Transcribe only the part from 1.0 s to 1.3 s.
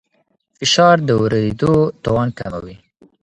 د